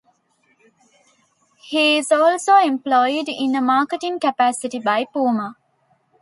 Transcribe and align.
He 1.61 1.99
is 1.99 2.11
also 2.11 2.57
employed 2.57 3.29
in 3.29 3.55
a 3.55 3.61
marketing 3.61 4.19
capacity 4.19 4.79
by 4.79 5.05
Puma. 5.05 5.55